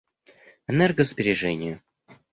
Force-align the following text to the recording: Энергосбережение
Энергосбережение 0.65 1.83